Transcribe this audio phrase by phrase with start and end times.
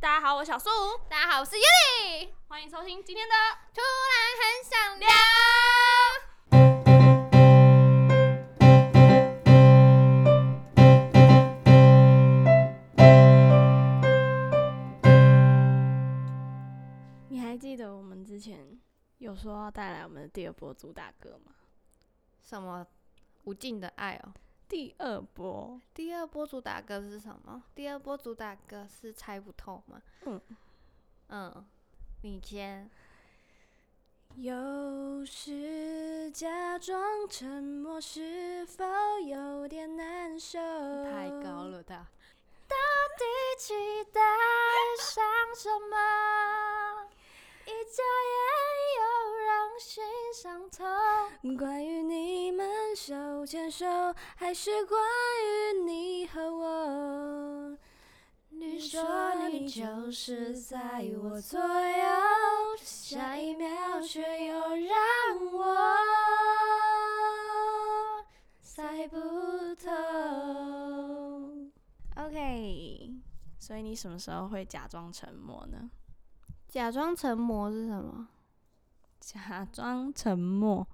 [0.00, 0.70] 大家好，我是小树。
[1.10, 1.62] 大家好，我是尤
[2.08, 2.32] 里。
[2.48, 3.34] 欢迎收听今天的
[3.74, 5.06] 突然很想聊。
[17.28, 18.80] 你还记得我们之前
[19.18, 21.52] 有说要带来我们的第二波主打歌吗？
[22.42, 22.86] 什么？
[23.44, 24.32] 无尽的爱哦。
[24.70, 27.60] 第二波，第二波主打歌是什么？
[27.74, 30.00] 第二波主打歌是猜不透吗？
[30.26, 30.40] 嗯
[31.28, 31.66] 嗯，
[32.22, 32.88] 你先。
[34.36, 38.84] 有时假装沉默是否
[39.26, 40.56] 有点难受？
[41.04, 42.06] 太高了的，
[42.68, 42.76] 到
[43.18, 43.24] 底
[43.58, 43.74] 期
[44.12, 44.20] 待
[45.00, 45.24] 上
[45.56, 47.10] 什么？
[47.66, 48.38] 一眨眼
[49.00, 49.02] 又
[49.36, 50.84] 让心伤透。
[51.58, 51.99] 关于
[53.40, 53.86] 手牵手，
[54.36, 55.00] 还是关
[55.46, 57.74] 于你和我？
[58.50, 59.02] 你说
[59.48, 62.06] 你就是在我左右，
[62.82, 63.66] 下一秒
[64.02, 64.94] 却又让
[65.54, 65.96] 我
[68.60, 69.16] 猜不
[69.74, 69.90] 透。
[72.16, 73.14] OK，
[73.58, 75.90] 所以你什么时候会假装沉默呢？
[76.68, 78.28] 假装沉默是什么？
[79.18, 80.86] 假装沉默，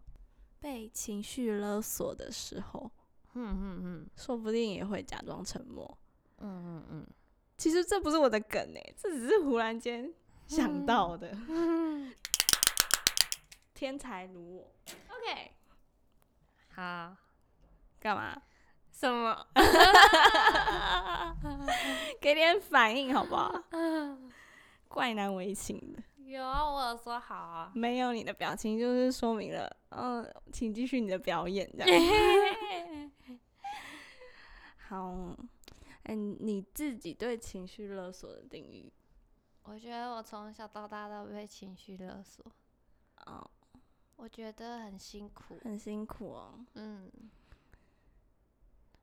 [0.60, 2.90] 被情绪勒索的时候，
[3.34, 5.98] 嗯嗯嗯，说不定也会假装沉默。
[6.38, 7.06] 嗯嗯嗯，
[7.56, 10.12] 其实这不是我的梗诶，这只是忽然间
[10.46, 11.30] 想到的。
[11.48, 12.14] 嗯、
[13.74, 14.72] 天才如我
[15.08, 15.52] ，OK，
[16.74, 17.16] 好，
[18.00, 18.42] 干嘛？
[18.92, 19.46] 什么？
[22.20, 23.52] 给点反应好不好？
[24.88, 26.02] 怪难为情的。
[26.26, 27.70] 有啊，我有说好啊。
[27.72, 33.10] 没有你的表情，就是说明了，嗯、呃，请继续你的表演，这样。
[34.88, 35.14] 好，
[36.02, 38.92] 哎、欸，你自己对情绪勒索的定义？
[39.62, 42.44] 我觉得我从小到大都被情绪勒索。
[43.26, 43.48] 哦，
[44.16, 45.56] 我觉得很辛苦。
[45.62, 46.58] 很辛苦哦。
[46.74, 47.08] 嗯。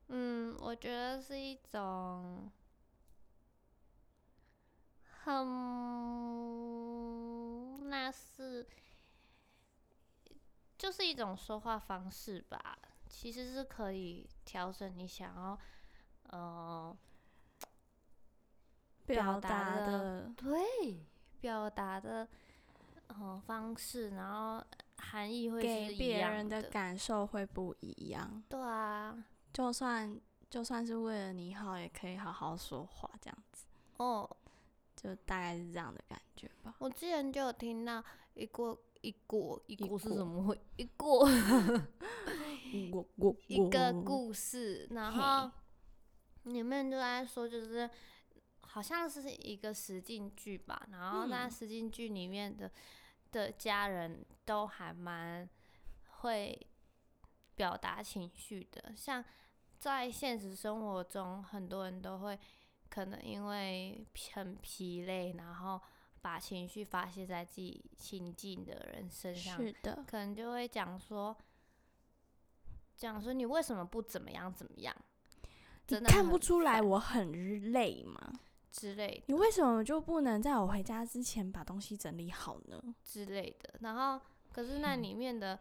[0.10, 2.52] 嗯，我觉得是一种。
[5.26, 5.40] 嗯，
[7.90, 8.68] 那是
[10.78, 12.78] 就是一种说话方式吧。
[13.08, 15.58] 其实是可以调整你想要，
[16.24, 16.98] 呃，
[19.06, 21.06] 表达的对
[21.40, 22.28] 表达的
[23.08, 24.62] 呃方式，然后
[24.98, 28.44] 含义会是一样的，给别人的感受会不一样。
[28.50, 29.24] 对啊，
[29.54, 30.20] 就算
[30.50, 33.66] 就算是为了你好，也可以好好说话这样子。
[33.98, 34.30] 哦。
[35.04, 36.74] 就大概是这样的感觉吧。
[36.80, 38.02] 我之前就有听到
[38.36, 41.30] 一过一过一过是什么会 一过
[42.72, 45.52] 一过过一个故事，然后
[46.44, 47.90] 里面就在说，就是
[48.62, 50.88] 好像是一个实境剧吧。
[50.90, 52.72] 然后那实境剧里面的
[53.30, 55.50] 的家人都还蛮
[56.22, 56.58] 会
[57.56, 59.22] 表达情绪的，像
[59.78, 62.40] 在现实生活中，很多人都会。
[62.94, 64.06] 可能因为
[64.36, 65.82] 很疲累，然后
[66.22, 71.36] 把情绪发泄在自己亲近的人身上，是的，可能就会讲说，
[72.96, 74.96] 讲说你为什么不怎么样怎么样？
[75.88, 78.32] 真的看不出来我很累吗？
[78.70, 79.24] 之类的。
[79.26, 82.80] 你为什么就不能在我回家之前把东西整理好呢？
[83.04, 83.74] 之类的。
[83.80, 85.60] 然后，可是那里面的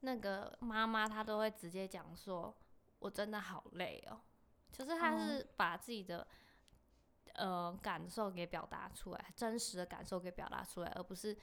[0.00, 2.52] 那个妈妈，她都会直接讲说，
[2.98, 4.20] 我真的好累哦。
[4.72, 6.26] 就是她是把自己的。
[7.34, 11.36] 呃，感受给表达出来，真实的感受给表达出来，而不是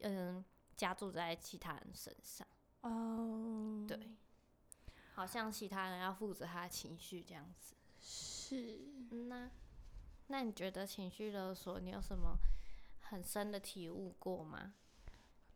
[0.00, 0.42] 嗯
[0.76, 2.46] 加注在其他人身上。
[2.80, 4.16] 哦，对，
[5.14, 7.74] 好像其他人要负责他的情绪这样子。
[8.00, 8.78] 是，
[9.28, 9.50] 那
[10.28, 12.38] 那你觉得情绪勒索，你有什么
[13.00, 14.72] 很深的体悟过吗？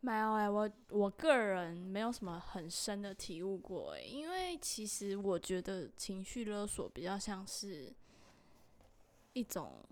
[0.01, 7.95] 没有哎、欸，我我个人没有什么很深的体悟过哎、欸，因为其实我觉得情绪勒索比较像是。
[9.33, 9.83] 一种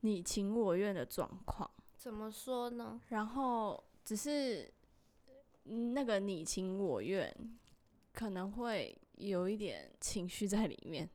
[0.00, 3.00] 你情我愿的状况，怎么说呢？
[3.08, 4.72] 然后只是
[5.64, 7.34] 那个你情我愿，
[8.12, 11.08] 可能会有一点情绪在里面。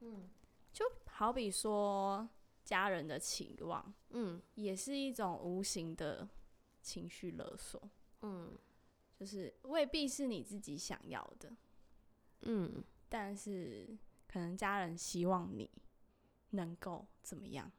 [0.00, 0.28] 嗯，
[0.72, 2.28] 就好比说
[2.62, 6.28] 家人的期望，嗯，也是一种无形的
[6.82, 7.80] 情绪勒索。
[8.20, 8.58] 嗯，
[9.14, 11.56] 就是未必是你自己想要的，
[12.42, 13.96] 嗯，但是
[14.28, 15.70] 可能家人希望你。
[16.56, 17.70] 能够怎么样？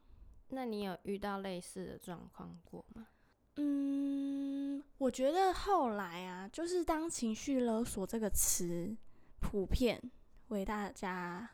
[0.48, 3.08] 那你有遇到类似的状况过吗？
[3.56, 8.96] 嗯，我觉得后来啊，就是当“情绪勒索”这个词
[9.40, 10.00] 普遍
[10.48, 11.50] 为大家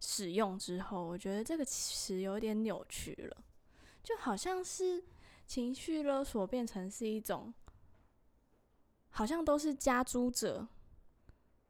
[0.00, 3.44] 使用之后，我觉得这个词有点扭曲了，
[4.02, 5.04] 就好像是
[5.46, 7.54] 情绪勒索变成是一种，
[9.10, 10.66] 好像都是加诸者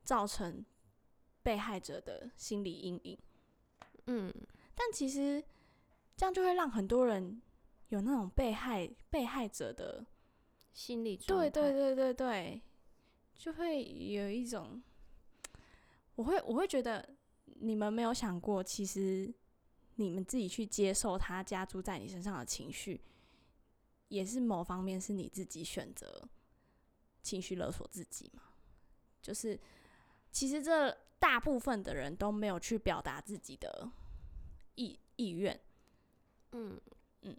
[0.03, 0.65] 造成
[1.43, 3.19] 被害者的心理阴影。
[4.07, 4.33] 嗯，
[4.79, 5.45] 但其实
[6.17, 7.43] 这样就会让很多人
[7.89, 10.07] 有那种被害被害者的
[10.73, 11.51] 心理状态。
[11.51, 12.63] 对对对对对，
[13.35, 14.81] 就会有一种，
[16.15, 17.17] 我会我会觉得。
[17.61, 19.35] 你们没有想过，其实
[19.97, 23.01] 你们自己去接受他加诸在你身上的情绪，
[24.07, 26.23] 也是某方面是你自己选择
[27.21, 28.43] 情绪勒索自己嘛？
[29.21, 29.59] 就是
[30.31, 33.91] 其实这大部分的人都没有去表达自己的
[34.79, 35.61] 意意愿，
[36.53, 36.81] 嗯
[37.23, 37.37] 嗯，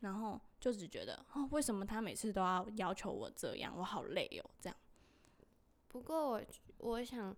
[0.00, 4.76] 然后就只觉得哦，为什么他每次都要要求我这样，我好累哦，这样。
[5.88, 6.42] 不过我
[6.78, 7.36] 我想。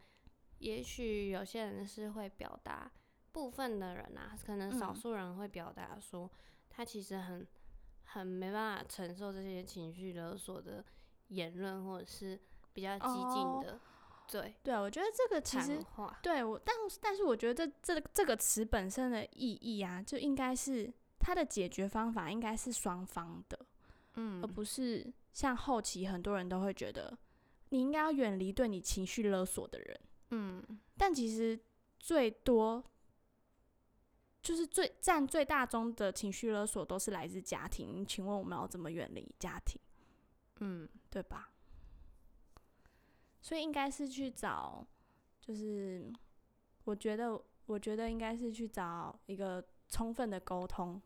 [0.61, 2.91] 也许有些人是会表达，
[3.31, 6.29] 部分的人啊，可能少数人会表达说，
[6.69, 7.47] 他其实很
[8.03, 10.85] 很没办法承受这些情绪勒索的
[11.29, 12.37] 言论，或者是
[12.73, 13.79] 比较激进的，
[14.31, 15.83] 对对，我觉得这个其实
[16.23, 23.59] 对我，但但是我觉得这这个词本身的意义啊，就应该是它的解决方法应该是双方的，
[24.15, 27.17] 嗯，而不是像后期很多人都会觉得，
[27.71, 30.01] 你应该要远离对你情绪勒索的人。
[30.31, 30.63] 嗯，
[30.97, 31.59] 但其实
[31.99, 32.85] 最多
[34.43, 38.05] 就是最占最大宗的情绪勒索都是来自家庭。
[38.05, 39.81] 请问我们要怎么远离家庭？
[40.61, 41.51] 嗯，对吧？
[43.49, 44.87] 所以应该是去找，
[45.41, 46.12] 就是
[46.85, 51.00] 我觉得，我觉得应该是去找一个充分的沟通，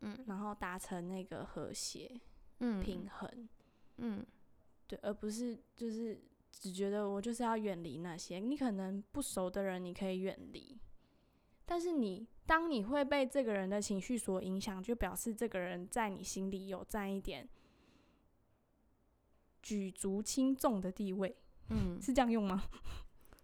[0.00, 2.18] 嗯，然后达成那个和谐，
[2.60, 3.48] 嗯，平衡，
[3.98, 4.24] 嗯，
[4.86, 6.18] 对，而不是就是。
[6.50, 10.76] 只觉得我就是要远离那些你可能不熟的人，你可以远离。
[11.64, 17.48] 但是你当你会被这个人的情绪所影响，就表示这个人在你心里有占一点
[19.62, 21.36] 举足轻重的地位。
[21.70, 22.62] 嗯，是这样用吗？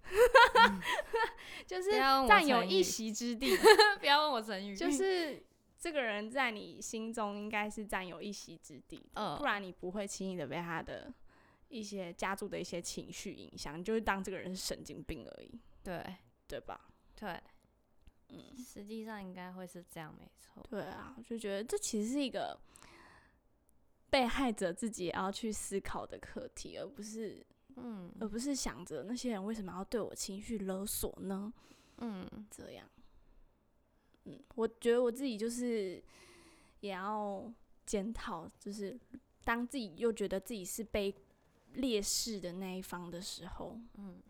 [0.04, 0.80] 嗯、
[1.66, 3.56] 就是占有一席之地。
[4.00, 4.76] 不要问我成语。
[4.76, 5.42] 就是
[5.78, 11.12] 这个人在你心中应该是占有一席之地，嗯，不然你不会轻易的被他的。
[11.70, 16.04] 一些加注的一些情绪影响，就是当这个人是神经病而已，对
[16.46, 16.88] 对吧？
[17.16, 17.30] 对，
[18.28, 20.62] 嗯，实际上应该会是这样，没错。
[20.70, 22.56] 对啊，我就觉得这其实是一个
[24.08, 27.44] 被害者自己也要去思考的课题，而不是，
[27.76, 31.52] 嗯，而不是想着那些人为什么要对我情绪勒索呢？
[31.98, 32.88] 嗯，这样，
[34.24, 36.02] 嗯，我觉得我自己就是
[36.80, 37.52] 也要
[37.86, 38.98] 检讨，就是
[39.44, 41.14] 当自己又觉得自己是被
[41.74, 44.20] 劣势的那一方的时候，嗯，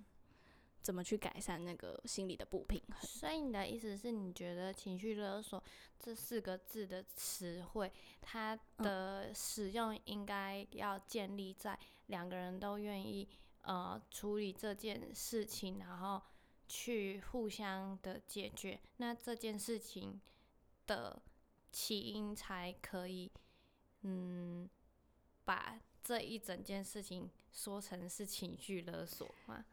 [0.82, 3.00] 怎么去改善那个心理的不平衡？
[3.02, 5.62] 所以你的意思是你觉得“情绪勒索”
[5.99, 13.29] 这四个字的词汇，它的使用应该要建立在两个人都愿意
[13.62, 16.23] 呃处理这件事情，然后
[16.69, 20.21] 去互相的解决，那这件事情
[20.87, 21.23] 的
[21.73, 23.31] 起因才可以，
[24.03, 24.69] 嗯，
[25.45, 25.81] 把。
[26.06, 29.65] 这一整件事情说成是情绪勒索吗？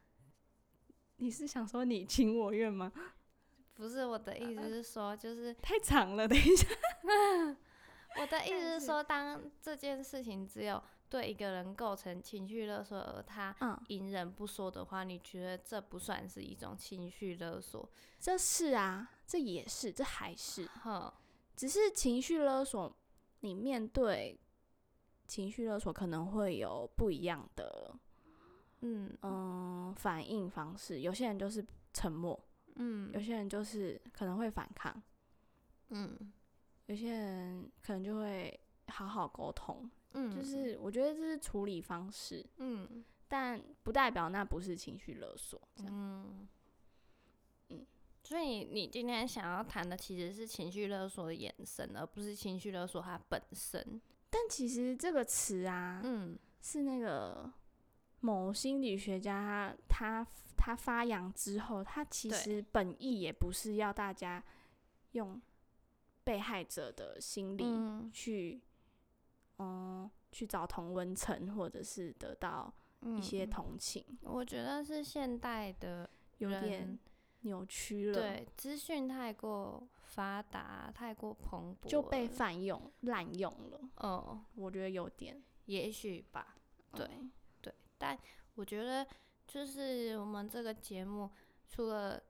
[1.18, 2.90] 你是想说你情我愿吗？
[3.76, 6.26] 不是，我的意思是说，就是太长了。
[6.26, 6.70] 等一下，
[8.18, 13.54] 我的意思是说，当这件事情只有对一个人构成情绪勒索，而他
[13.90, 17.88] 隐忍不说的话，你觉得这不算是一种情绪勒索？
[18.18, 21.12] 这是啊，这也是，这还是，哼，
[21.58, 22.96] 只是情绪勒索，
[23.42, 24.40] 你面对。
[25.28, 27.96] 情绪勒索可能会有不一样的，
[28.82, 31.00] 嗯嗯，反应方式。
[31.00, 32.38] 有些人就是沉默，
[32.76, 35.02] 嗯，有些人就是可能会反抗，
[35.88, 36.34] 嗯，
[36.88, 46.48] 有些人可能就会好好沟通，嗯，就是我觉得这是处理方式，嗯，但不代表那不是情绪勒索，嗯，
[47.70, 47.86] 嗯，
[48.24, 54.02] 所以你今天想要谈的其实是情绪勒索的延伸，而不是情绪勒索它本身。
[54.30, 57.52] 但其实这个词啊，嗯，是那个
[58.22, 64.44] 某心理学家他他他发扬之后，他其实本意也不是要大家
[65.14, 65.42] 用
[66.24, 67.66] 被害者的心理
[68.14, 68.62] 去，
[69.62, 72.74] 嗯，嗯，去找同温层，或者是得到
[73.18, 74.04] 一些同情。
[74.24, 77.00] 嗯，我觉得是现代的有点
[77.42, 79.88] 扭曲了，对，资讯太过。
[80.12, 83.80] 发达太过蓬勃，就被泛用滥用了。
[83.96, 86.58] 哦，我觉得有点，也许吧。
[86.92, 88.20] 对、嗯、对，但
[88.56, 89.08] 我觉得
[89.48, 91.30] 就是我们这个节目，
[91.70, 92.22] 除了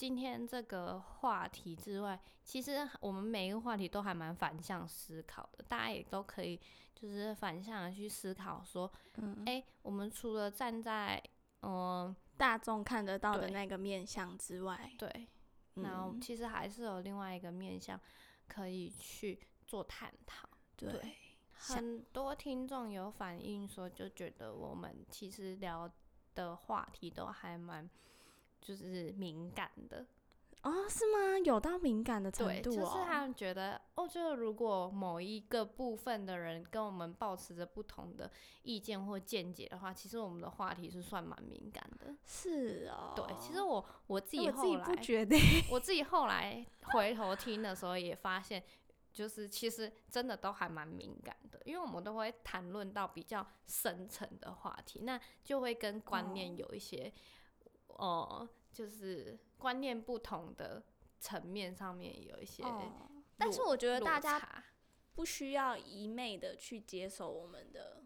[0.00, 6.58] 今天这个话题之外，其实我们每一个话题都还蛮反向思考的，大家也都可以
[6.94, 11.22] 就是反向的去思考说，嗯，哎、欸，我们除了站在
[11.60, 15.28] 嗯大众看得到的那个面向之外，对，
[15.74, 18.00] 然后其实还是有另外一个面向
[18.48, 20.48] 可以去做探讨。
[20.76, 21.14] 对，对
[21.52, 25.92] 很多听众有反映说，就觉得我们其实聊
[26.34, 27.86] 的话题都还蛮。
[28.60, 30.06] 就是敏感的
[30.62, 31.38] 哦，是吗？
[31.42, 32.74] 有到敏感的程度哦？
[32.74, 38.30] 对，就是他们觉得哦，就是如果某一个部分的人跟我们保持着不同的
[38.62, 42.14] 意见或见解的话，其实我们的话题是算蛮敏感的。
[42.26, 45.36] 是哦，对，其实我我自己后来，我自己不觉得，
[45.72, 48.62] 我自己后来回头听的时候也发现，
[49.14, 57.06] 就是其实真的都还蛮敏感的，因为我们都会谈论到比较深层的话题，那就会跟观念有一些。
[57.06, 57.12] 哦
[57.98, 60.82] 哦，就是观念不同的
[61.18, 62.62] 层面上面有一些，
[63.36, 64.64] 但是我觉得大家
[65.14, 68.02] 不需要一昧的去接受我们的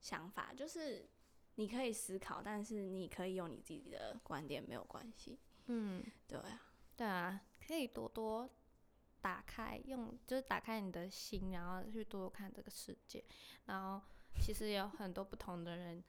[0.00, 1.08] 想法，就是
[1.56, 5.38] 你可以思考，但是你可以用你自己的观点，没有关系。
[5.66, 6.62] 嗯，对啊，
[6.96, 8.48] 对啊，可以多多
[9.20, 13.24] 打开，用就是打开你的心，然后去多多看这个世界。
[13.66, 14.00] 然后
[14.40, 16.02] 其实有很多不同的人，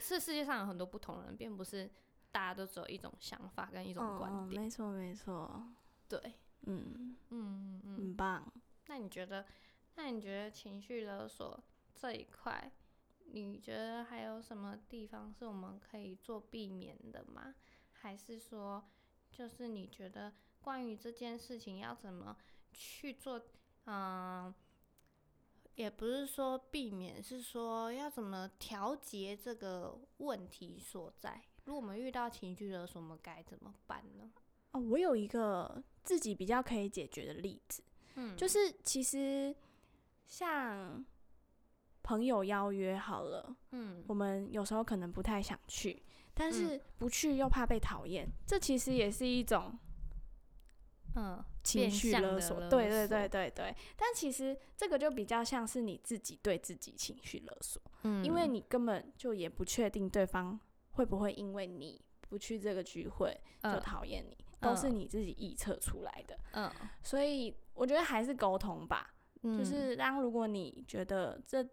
[0.00, 1.90] 是世界上有很多不同的人，并不是。
[2.34, 5.62] 大家都只有一种想法跟一种观点，没错没错，
[6.08, 6.18] 对，
[6.62, 8.50] 嗯嗯嗯，很棒。
[8.86, 9.44] 那你觉得，
[9.96, 11.62] 那你觉得情绪勒索
[11.94, 12.72] 这一块，
[13.26, 17.54] 你觉得还有什么地方是我们可以做避免的吗？
[17.92, 18.82] 还是说，
[19.30, 22.34] 就是你觉得关于这件事情要怎么
[22.72, 23.38] 去做？
[23.84, 24.54] 嗯，
[25.74, 31.42] 也不是说避免，是说要怎么调节这个问题所在。
[31.64, 34.30] 如果我们遇到情绪勒索，我们该怎么办呢？
[34.72, 37.82] 哦，我有一个自己比较可以解决的例子，
[38.16, 39.54] 嗯，就是其实
[40.26, 41.04] 像
[42.02, 46.02] 朋友邀约好了，嗯，我们有时候可能不太想去，
[46.34, 49.78] 但是不去又怕被讨厌，嗯，这其实也是一种，
[51.14, 52.58] 嗯，情绪勒索。
[52.68, 60.58] 对对对对对，但其实这个就比较像是你自己对自己情绪勒索，嗯，因为你根本就也不确定对方。
[60.94, 64.36] 会不会因为你不去这个聚会就讨厌你？
[64.60, 66.38] 嗯、都是你自己臆测出来的。
[66.52, 66.70] 嗯，
[67.02, 69.14] 所以我觉得还是沟通吧。
[69.40, 71.66] 嗯，就是当如果你觉得这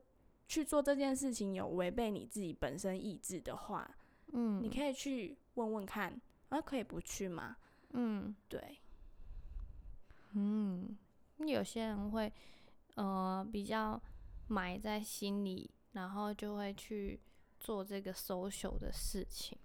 [0.48, 3.94] 去做这件事情有违背你自己本身意志的话，
[4.32, 6.18] 嗯，你可以去问问看，
[6.48, 7.58] 啊，可以不去吗？
[7.90, 8.80] 嗯，对。
[10.34, 10.98] 嗯，
[11.38, 12.32] 有些人会
[12.96, 14.02] 呃比较
[14.48, 17.20] 埋在心里，然后就会去。
[17.62, 19.58] 做这个 social 的事情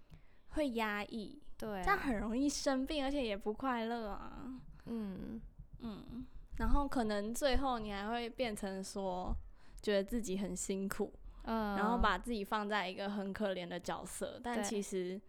[0.49, 4.61] 会压抑，对啊，这样很容易生病，而且也不快乐啊。
[4.87, 5.40] 嗯
[5.78, 9.33] 嗯，然后可能最后你还会变成说，
[9.80, 11.12] 觉得自己很辛苦，
[11.44, 15.21] 嗯，然后把自己放在一个很可怜的角色，但其实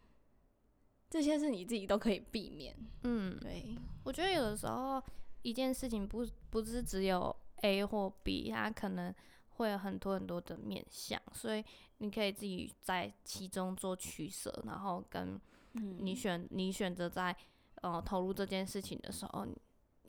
[1.07, 2.75] 这些是你自己都可以避免。
[3.03, 4.99] 嗯，对，我觉得有的时候
[5.45, 9.13] 一件事情不不是只有 A 或 B，它可能
[9.51, 11.63] 会有很多很多的面向，所以。
[11.99, 15.39] 你可以自己在其中做取舍，然后跟
[15.71, 17.33] 你选、嗯、你选择在
[17.75, 19.47] 呃投入这件事情的时候，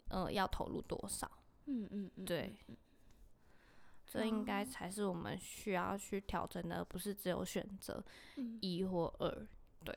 [0.08, 1.30] 呃要投入多少？
[1.66, 2.56] 嗯嗯嗯，对，
[4.04, 8.04] 这应该才是我们需要去调整的，而不是只有选择
[8.60, 9.46] 一或二。
[9.84, 9.96] 对，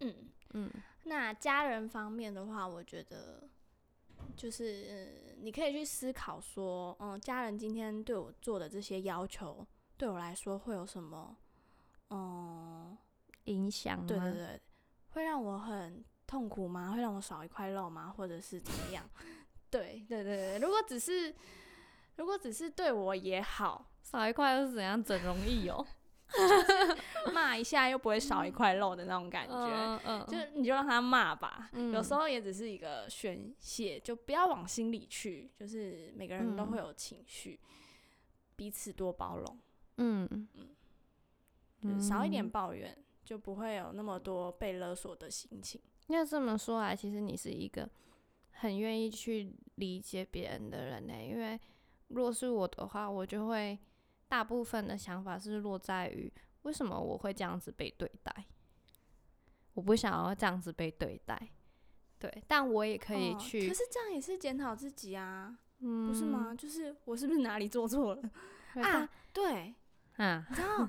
[0.00, 0.68] 嗯嗯。
[1.04, 3.48] 那家人方面的话，我觉得
[4.36, 9.66] 就是你可以去思考说，嗯，家人今天对我做的这些要求。
[9.96, 11.36] 对我来说会有什么，
[12.10, 12.96] 嗯，
[13.44, 14.04] 影响？
[14.06, 14.60] 对对对，
[15.10, 16.92] 会让我很痛苦吗？
[16.92, 18.12] 会让我少一块肉吗？
[18.16, 19.08] 或者是怎么样？
[19.70, 21.32] 对对对对，如果只是
[22.16, 25.02] 如果只是对我也好，少一块又是怎样？
[25.02, 25.86] 整容易哦，
[27.32, 29.54] 骂一下又不会少一块肉的那种感觉。
[29.54, 35.50] 嗯嗯，就你就让他骂吧，嗯，有时候也只是一个宣泄，就不要往心里去。
[35.56, 37.58] 就是每个人都会有情绪，
[38.56, 39.58] 彼此多包容。
[39.98, 40.48] 嗯
[41.82, 45.80] 嗯，少一点抱怨，嗯，就不会有那么多被勒索的心情。
[46.08, 47.88] 要这么说来，其实你是一个
[48.50, 51.14] 很愿意去理解别人的人呢。
[51.22, 51.58] 因为
[52.08, 53.78] 若是我的话，我就会
[54.32, 58.34] 大部分的想法是落在于为什么我会这样子被对待。
[59.74, 61.50] 我不想要这样子被对待，
[62.18, 63.66] 对，但我也可以去。
[63.66, 66.54] 哦，可是这样也是检讨自己啊，嗯，不是吗？
[66.54, 68.22] 就是我是不是哪里做错了
[68.82, 69.06] 啊？
[69.34, 69.74] 对。
[70.16, 70.88] 啊，然后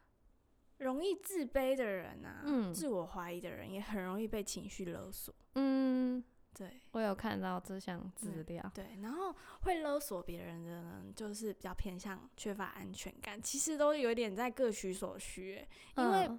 [0.76, 5.34] 容易自卑的人啊，嗯，自我怀疑的人也很容易被情绪勒索。
[5.54, 6.22] 嗯，
[6.54, 8.70] 对，我有看到这项资料。
[8.74, 13.40] 对，然后会勒索别人的人，就是比较偏向缺乏安全感。
[13.40, 15.66] 其实都有点在各取所需，
[15.96, 16.30] 因为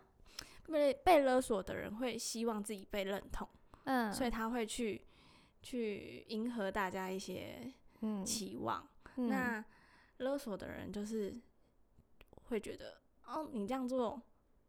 [0.67, 3.47] 被被勒索的人会希望自己被认同，
[3.85, 5.05] 嗯，所以他会去
[5.61, 7.71] 去迎合大家一些
[8.25, 8.87] 期望。
[9.15, 9.65] 嗯，那
[10.17, 11.35] 勒索的人就是
[12.49, 14.21] 会觉得，哦，你这样做。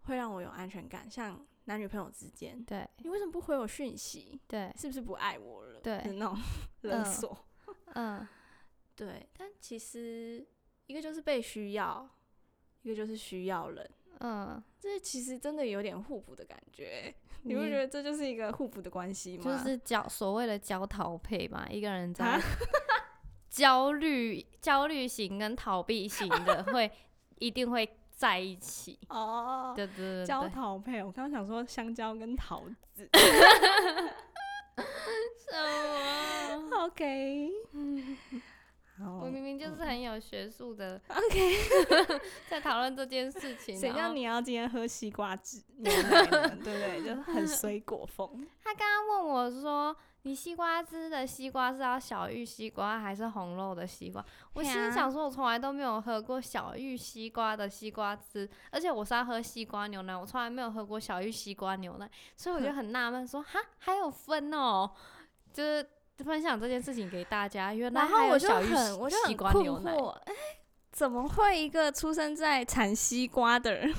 [0.06, 4.40] 会让我有安全感，像男女朋友之间，对，你为什么不回我讯息？
[4.48, 5.80] 对，是不是不爱我了？
[5.80, 6.36] 对， 那种
[6.80, 7.46] 勒索，
[7.94, 8.28] 嗯，嗯
[8.96, 9.28] 对。
[9.38, 10.44] 但其实
[10.86, 12.08] 一个就是被需要，
[12.82, 13.90] 一个就是需要人，
[14.20, 17.14] 嗯，这其实真的有点互补的感觉。
[17.44, 19.44] 你会觉得这就是一个互补的关系吗？
[19.44, 22.40] 就是交所谓的交逃配嘛，一个人在
[23.48, 26.90] 焦虑、焦虑型跟逃避型的会
[27.38, 27.88] 一定会。
[28.22, 31.02] 在一起哦，对对对，焦桃配。
[31.02, 32.62] 我刚刚想说香蕉跟桃
[32.94, 33.10] 子，
[35.50, 36.84] 什么？
[36.86, 37.50] OK，
[39.20, 41.56] 我明明就是很有学术的，OK，
[42.48, 43.76] 在讨论这件事情。
[43.76, 45.60] 谁叫你要今天喝西瓜汁？
[45.82, 47.02] 对不对？
[47.04, 48.46] 就很水果风。
[48.62, 49.96] 他刚刚问我说。
[50.24, 54.24] 你西瓜汁的西瓜是要小玉西瓜还是红肉的西瓜？
[54.52, 64.88] 我心里想说，我从来都没有喝过小玉西瓜的西瓜汁，而且我是要喝西瓜牛奶，我从来没有喝过小玉西瓜牛奶，所以我就很纳闷，说哈还有分哦，
[65.52, 65.84] 就是
[66.18, 67.74] 分享这件事情给大家。
[67.74, 68.72] 原来还有小玉
[69.26, 69.90] 西瓜牛奶，
[70.26, 70.32] 哎，
[70.92, 73.92] 怎么会一个出生在产西瓜的人，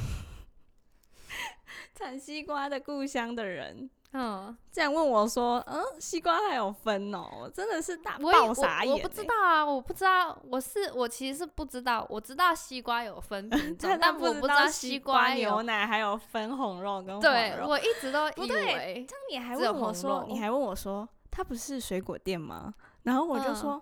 [1.93, 3.89] 产西瓜的故乡的人？
[4.13, 8.93] 嗯，这样问我说，嗯，西瓜还有分哦，我真的是大爆傻眼，欸我。
[8.93, 17.21] 我不知道啊，我不知道，我是我其实是不知道，我知道西瓜有分品 种，但我不知道西瓜牛奶还有分红肉跟黄肉。
[17.21, 19.05] 对，我一直都 以为。
[19.07, 22.73] 这样你还问我说，你还问我说，它不是水果店吗？
[23.03, 23.73] 然后我就说。
[23.73, 23.81] 嗯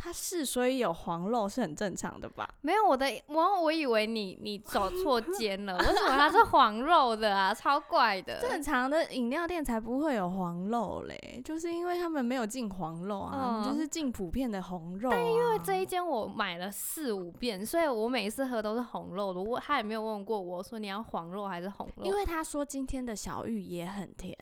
[0.00, 2.48] 它是，所以有黄肉是很正常的吧？
[2.60, 7.52] 没有我的，我我以为你你走错间了，为什么它是黄肉的啊？
[7.52, 8.40] 超怪的！
[8.40, 15.12] 正常的饮料店才不会有黄肉嘞，就是因为他们没有进黄肉啊，嗯、就是进普遍的红肉、啊。
[15.16, 19.40] 但因为这一间我买了四五遍，所以我每一次喝都是红肉的。
[19.40, 24.36] 我他也没有问过我说你要黄肉还是红肉，因为他说今天的小玉也很甜。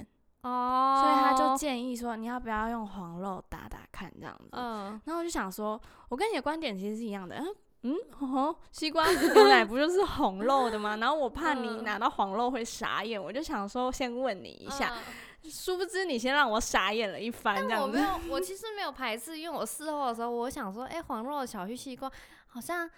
[0.46, 4.50] 哦，所以他就建议说，你要不要用黄肉打打看这样子。
[4.52, 7.42] 嗯，然后我就想说，我跟你的观点其实是一样的。
[7.82, 10.96] 嗯，哦，西瓜 牛奶不就是红肉的吗？
[10.96, 14.92] 然后我怕你拿到黄肉会傻眼，我就想说先问你一下。
[15.48, 17.86] 殊不知你先让我傻眼了一番，这样子。
[17.86, 22.10] 我没有，我其实没有排斥，因为我事后的时候我想说，哎，黄肉的小玉西瓜
[22.48, 22.90] 好像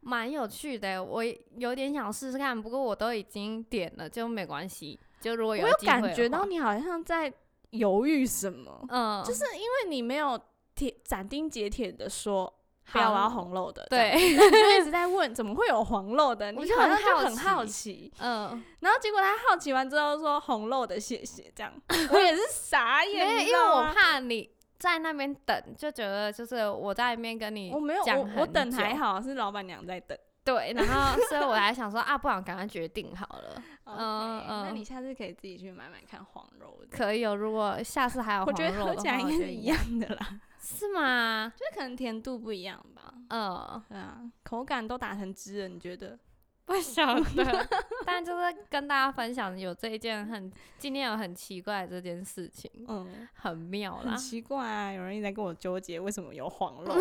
[0.00, 1.24] 蛮有趣的，我
[1.56, 2.60] 有点想试试看。
[2.62, 5.00] 不过我都已经点了，就没关系。
[5.20, 7.32] 就如果有，我有感觉到你好像在
[7.70, 10.38] 犹豫什么，嗯，就是因为你没有
[10.74, 12.52] 铁斩钉截铁的说
[12.90, 21.72] 不要我要红肉的，对，你就一直在问怎么会有黄肉的， 你好像就很好奇，嗯，然后结果他好奇完之后说红肉的谢谢，这样
[22.12, 30.16] 我也是傻眼，因为我怕你在那边等，就觉得就是我在那边跟你我没有我我等还好，是老板娘在等。
[30.48, 33.62] 对，然后所以我还想说啊，不然赶快决定好了。
[33.84, 36.86] 嗯嗯，那你下次可以自己去买买看黄肉的。
[36.90, 40.40] 可以哦，如果下次还有黄肉的话，我觉得喝起来应该是一样的啦。
[40.58, 41.52] 是吗？
[41.54, 43.12] 就是可能甜度不一样吧。
[43.28, 46.18] 嗯，对啊，口感都打成汁了，你觉得？
[46.68, 47.66] 不晓得，
[48.04, 54.10] 但就是跟大家分享有这一件很今天有很奇怪的这件事情，嗯，很妙啦。
[54.10, 56.94] 很奇怪啊，有人一直在跟我纠结为什么有黄肉。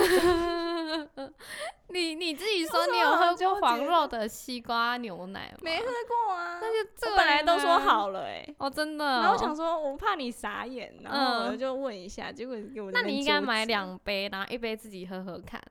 [1.89, 5.59] 你你自己说你有喝过黄肉的西瓜牛奶吗？
[5.61, 6.59] 没喝过啊。
[6.61, 8.55] 那就这本来都说好了哎、欸。
[8.57, 9.05] 哦，真的。
[9.05, 12.91] 然后我想说，我怕你傻眼，然后我就问一下，嗯、结果给我。
[12.91, 15.61] 那你应该买两杯，然后一杯自己喝喝看。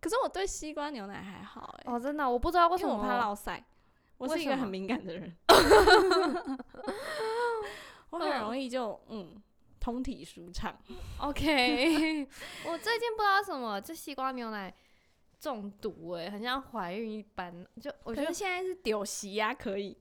[0.00, 1.94] 可是我对西瓜牛奶还好哎、欸。
[1.94, 3.64] 哦，真的，我不知道为什么我怕落赛。
[4.18, 5.36] 我是一个很敏感的人。
[8.10, 9.42] 我很容易就嗯，
[9.82, 10.78] 通体舒畅。
[11.18, 12.24] OK。
[12.64, 14.72] 我最近不知道什么，这西瓜牛奶
[15.40, 17.66] 中毒哎、欸，很像怀孕一般。
[17.80, 19.98] 就我觉得现在是丢席呀，可以。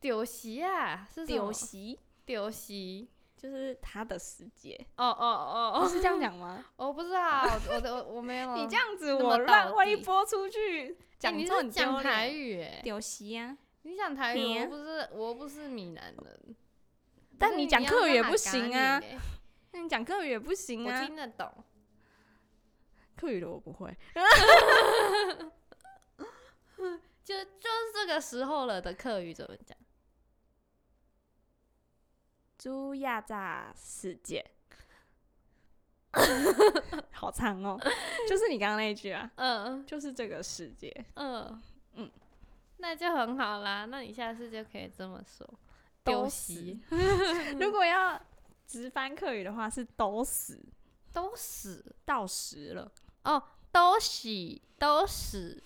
[0.00, 3.10] 丢席啊，是丢席，丢席。
[3.36, 6.62] 就是他的世界哦哦哦哦，是这样讲吗？
[6.76, 8.52] 我不知道，我我我没有。
[8.56, 13.56] 你这样子我乱，万一播出去讲你是讲台语哎，丢席啊！
[13.84, 16.56] 你讲台语，我不是我不是闽南人，
[17.40, 19.02] 但你讲客语也不行啊。
[19.72, 21.00] 那你讲客语也不行啊。
[21.00, 21.52] 我听得懂，
[23.16, 23.96] 客语的我不会。
[27.24, 29.76] 就就是这个时候了的客语怎么讲？
[32.58, 34.44] 猪亚炸世界，
[37.12, 37.80] 好长哦，
[38.28, 41.62] 就是你刚刚那一句啊，嗯，就是这个世界，嗯。
[41.94, 42.10] 嗯，
[42.78, 45.48] 那就很好啦，那你下次就可以这么说，
[46.04, 46.76] 丢死。
[47.60, 48.20] 如果要
[48.66, 50.60] 直翻客语的话，是都死，
[51.12, 52.90] 都死到时了
[53.24, 55.62] 哦，都喜都死，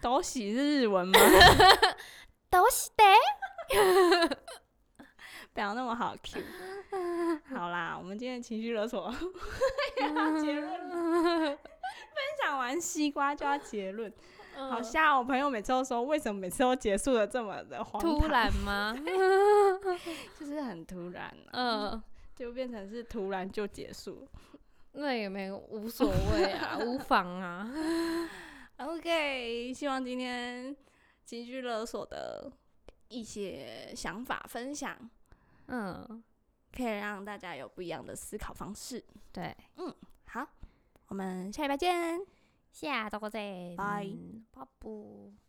[0.00, 1.18] 都喜是日文吗？
[2.50, 4.38] 都喜的。
[5.52, 6.40] 不要那么好 Q，
[7.50, 9.12] 好啦，我们今天情绪勒索
[10.00, 11.58] 要结论，分
[12.40, 14.12] 享完西瓜就要结论，
[14.54, 18.18] 嗯、好像我朋友每次都说，为什么每次都结束的这么的荒唐？
[18.20, 18.94] 突然吗？
[20.38, 22.02] 就是很突然、啊，嗯，
[22.34, 24.26] 就变成是突然就结束，
[24.92, 27.70] 那也没无所谓啊，无妨啊。
[28.78, 30.74] OK，希望今天
[31.24, 32.50] 情绪勒索的
[33.08, 34.96] 一些想法分享。
[35.66, 36.22] 嗯，
[36.72, 39.04] 可以让大家有不一样的思考方式。
[39.32, 39.94] 对，嗯，
[40.26, 40.46] 好，
[41.08, 42.20] 我们下礼拜见，
[42.70, 44.06] 下周再见，拜，
[44.52, 45.47] 拜拜。